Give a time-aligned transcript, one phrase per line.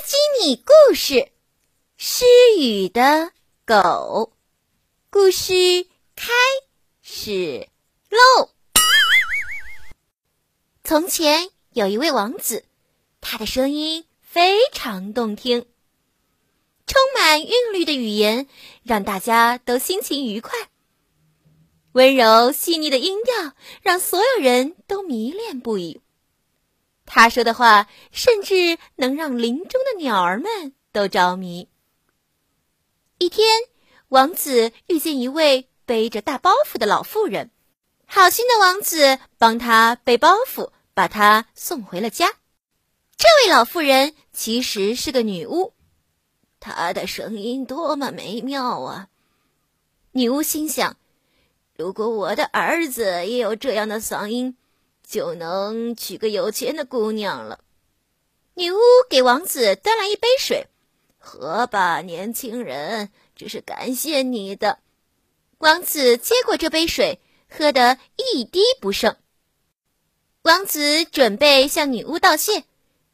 [0.00, 1.30] 基米故事：
[1.98, 2.24] 失
[2.58, 3.32] 语的
[3.66, 4.32] 狗。
[5.10, 6.32] 故事开
[7.02, 7.68] 始
[8.08, 8.48] 喽！
[10.82, 12.64] 从前有一位王子，
[13.20, 15.66] 他的声音非常动听，
[16.86, 18.48] 充满韵律的语言
[18.82, 20.70] 让大家都心情愉快。
[21.92, 26.00] 温柔细腻的音调让所有人都迷恋不已。
[27.12, 31.68] 他说的话，甚至能让林中的鸟儿们都着迷。
[33.18, 33.48] 一天，
[34.10, 37.50] 王子遇见一位背着大包袱的老妇人，
[38.06, 42.28] 好心的王子帮他背包袱，把他送回了家。
[43.16, 45.74] 这位老妇人其实是个女巫，
[46.60, 49.08] 她的声音多么美妙啊！
[50.12, 50.96] 女巫心想：
[51.76, 54.56] 如果我的儿子也有这样的嗓音。
[55.10, 57.58] 就能娶个有钱的姑娘了。
[58.54, 58.78] 女巫
[59.08, 60.68] 给王子端来一杯水，
[61.18, 64.78] 喝吧，年轻人，这是感谢你的。
[65.58, 67.18] 王子接过这杯水，
[67.50, 69.16] 喝得一滴不剩。
[70.42, 72.60] 王子准备向女巫道谢，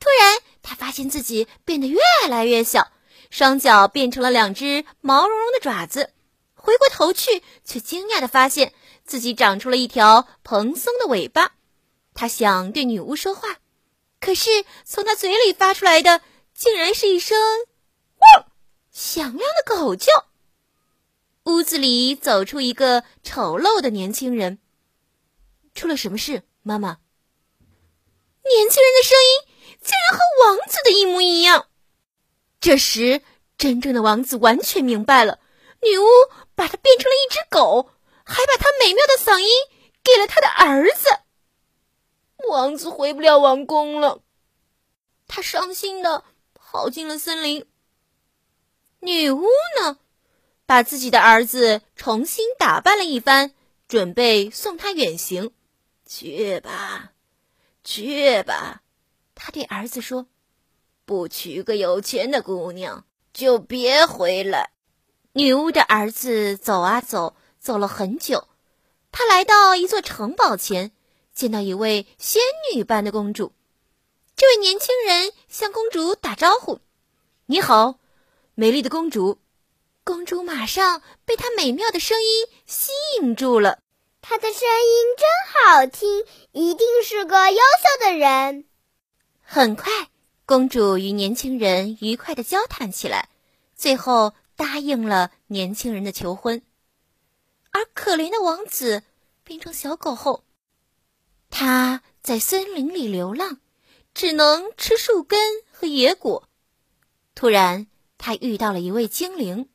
[0.00, 2.90] 突然他发现自己变得越来越小，
[3.30, 6.10] 双脚变成了两只毛茸茸的爪子。
[6.56, 8.72] 回过头去，却惊讶的发现
[9.04, 11.52] 自己长出了一条蓬松的尾巴。
[12.14, 13.58] 他想对女巫说话，
[14.20, 16.22] 可是从他嘴里发出来的
[16.54, 17.36] 竟然是一声
[18.18, 18.46] “汪”
[18.92, 20.06] 响亮的狗叫。
[21.44, 24.58] 屋子里走出一个丑陋的年轻人。
[25.74, 26.98] 出了什么事，妈妈？
[28.44, 31.66] 年轻人的声音竟然和王子的一模一样。
[32.60, 33.22] 这时，
[33.58, 35.40] 真正的王子完全明白了，
[35.82, 36.06] 女巫
[36.54, 37.90] 把他变成了一只狗，
[38.24, 39.48] 还把他美妙的嗓音
[40.02, 41.08] 给了他的儿子。
[42.48, 44.20] 王子回不了王宫了，
[45.26, 47.66] 他伤心的跑进了森林。
[49.00, 49.46] 女巫
[49.80, 49.98] 呢，
[50.66, 53.52] 把自己的儿子重新打扮了一番，
[53.86, 55.52] 准备送他远行。
[56.06, 57.12] 去吧，
[57.82, 58.82] 去吧，
[59.34, 60.26] 他对儿子说
[61.04, 64.70] ：“不娶个有钱的姑娘，就别回来。”
[65.32, 68.46] 女巫的儿子走啊走，走了很久，
[69.10, 70.92] 他来到一座城堡前。
[71.34, 72.40] 见到一位仙
[72.72, 73.52] 女般的公主，
[74.36, 76.80] 这位年轻人向公主打招呼
[77.46, 77.98] ：“你好，
[78.54, 79.38] 美丽的公主。”
[80.04, 83.78] 公主马上被他美妙的声音吸引住了。
[84.20, 85.26] 他的声音真
[85.74, 88.66] 好听，一定是个优秀的人。
[89.42, 90.10] 很快，
[90.46, 93.28] 公主与年轻人愉快的交谈起来，
[93.74, 96.62] 最后答应了年轻人的求婚。
[97.70, 99.02] 而可怜的王子
[99.42, 100.44] 变成小狗后，
[101.56, 103.60] 他在森林里流浪，
[104.12, 105.38] 只能吃树根
[105.70, 106.48] 和野果。
[107.36, 107.86] 突然，
[108.18, 109.68] 他遇到了一位精灵。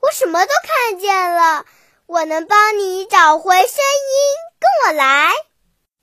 [0.00, 1.66] 我什么都看见了，
[2.06, 4.18] 我能帮你找回声音。
[4.58, 5.30] 跟我来。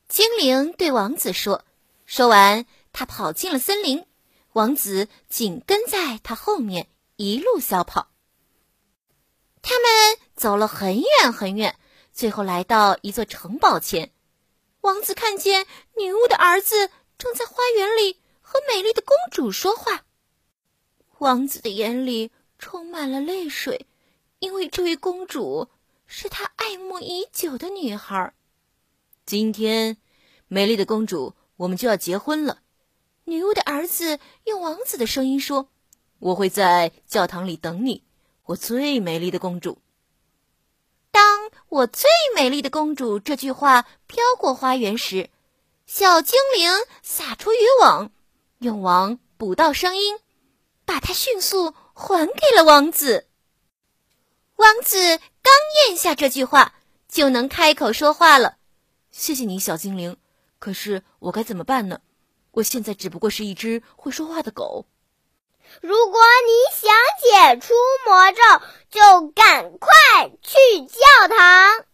[0.07, 1.65] 精灵对王子说。
[2.05, 4.05] 说完，他跑进了森林，
[4.53, 8.07] 王子紧跟在他后面，一路小跑。
[9.61, 11.77] 他们走了很远很远，
[12.13, 14.13] 最后来到一座城堡前。
[14.81, 20.05] 王子看见女巫的儿子正在花园里和美丽的公主说话，
[21.19, 23.85] 王子的眼里充满了泪水，
[24.39, 25.67] 因为这位公主
[26.07, 28.33] 是他爱慕已久的女孩。
[29.23, 29.97] 今天，
[30.47, 32.63] 美丽的公主，我们就要结婚了。
[33.25, 35.69] 女巫的儿子用王子的声音说
[36.17, 38.03] ：“我会在教堂里等你，
[38.45, 39.77] 我最美丽的公主。”
[41.71, 45.29] 我最美丽的公主这句话飘过花园时，
[45.85, 46.69] 小精灵
[47.01, 48.11] 撒出渔网，
[48.59, 50.19] 用网捕到声音，
[50.83, 53.25] 把它迅速还给了王子。
[54.57, 55.53] 王子刚
[55.87, 56.75] 咽下这句话，
[57.07, 58.57] 就能开口说话了。
[59.09, 60.17] 谢谢你，小精灵。
[60.59, 62.01] 可是我该怎么办呢？
[62.51, 64.87] 我现在只不过是一只会说话的狗。
[65.79, 66.91] 如果你想
[67.21, 67.73] 解除
[68.05, 68.41] 魔咒，
[68.89, 69.89] 就赶快
[70.41, 71.85] 去教堂。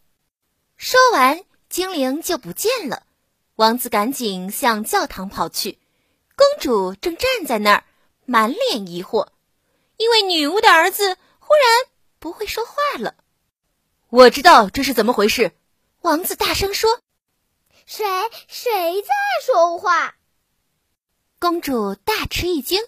[0.75, 3.03] 说完，精灵就不见了。
[3.56, 5.79] 王子赶紧向教堂跑去。
[6.35, 7.83] 公主正站在那儿，
[8.25, 9.29] 满脸疑惑，
[9.97, 13.15] 因为女巫的儿子忽然不会说话了。
[14.09, 15.51] 我知道这是怎么回事。
[16.01, 17.01] 王子大声说
[17.85, 18.06] ：“谁？
[18.47, 19.09] 谁在
[19.45, 20.15] 说话？”
[21.39, 22.83] 公主大吃一惊。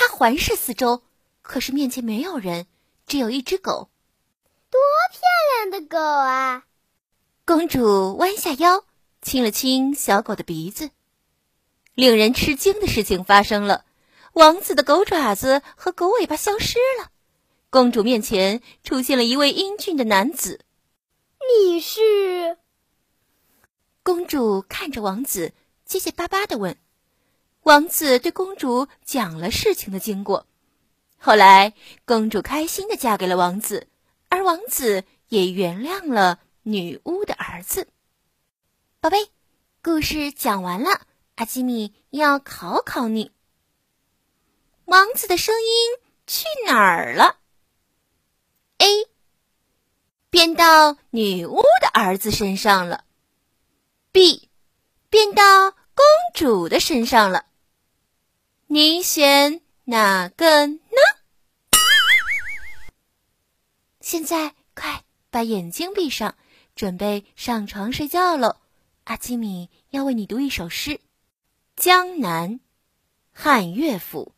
[0.00, 1.02] 他环视四周，
[1.42, 2.68] 可是面前没有人，
[3.08, 3.90] 只有一只狗。
[4.70, 4.80] 多
[5.10, 5.20] 漂
[5.56, 6.62] 亮的狗啊！
[7.44, 8.84] 公主弯下腰，
[9.22, 10.90] 亲了亲小狗的鼻子。
[11.94, 13.84] 令人吃惊的事情发生了，
[14.34, 17.10] 王子的狗爪子和狗尾巴消失了，
[17.68, 20.60] 公主面前出现了一位英俊的男子。
[21.40, 22.56] 你是？
[24.04, 25.52] 公主看着王子，
[25.84, 26.78] 结结巴巴的问。
[27.68, 30.46] 王子对公主讲了事情的经过。
[31.18, 31.74] 后来，
[32.06, 33.88] 公主开心的嫁给了王子，
[34.30, 37.86] 而王子也原谅了女巫的儿子。
[39.00, 39.28] 宝贝，
[39.82, 41.02] 故事讲完了，
[41.34, 43.32] 阿基米要考考你。
[44.86, 47.36] 王子的声音去哪儿了
[48.78, 49.08] ？A，
[50.30, 53.04] 变到女巫的儿子身上了。
[54.10, 54.48] B，
[55.10, 57.44] 变到公主的身上了。
[58.70, 60.76] 你选哪个呢？
[63.98, 66.36] 现在快把眼睛闭上，
[66.76, 68.56] 准备上床睡觉喽。
[69.04, 70.90] 阿基米要为你读一首诗，
[71.76, 72.56] 《江南》，
[73.32, 74.34] 汉乐府。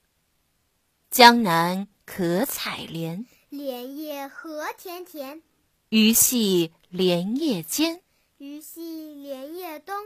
[1.10, 5.42] 江南可采莲，莲叶何田田。
[5.88, 8.00] 鱼戏莲叶间，
[8.38, 9.96] 鱼戏莲叶东。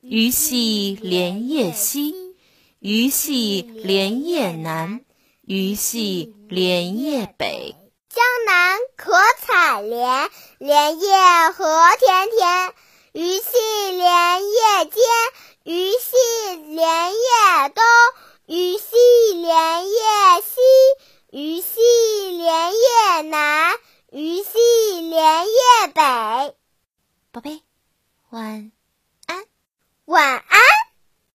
[0.00, 2.23] 鱼戏莲叶西，
[2.86, 5.06] 鱼戏莲叶南，
[5.40, 7.74] 鱼戏莲叶北。
[8.10, 11.16] 江南可采莲，莲叶
[11.56, 11.64] 何
[11.98, 12.74] 田田。
[13.14, 15.02] 鱼戏莲叶间，
[15.64, 17.82] 鱼戏莲叶东。
[18.44, 18.84] 鱼戏
[19.32, 19.98] 莲叶
[20.44, 20.60] 西，
[21.30, 21.80] 鱼戏
[22.36, 23.78] 莲叶南，
[24.12, 24.50] 鱼戏
[25.08, 26.54] 莲叶北。
[27.32, 27.62] 宝贝，
[28.28, 28.70] 晚
[29.24, 29.46] 安，
[30.04, 30.43] 晚安。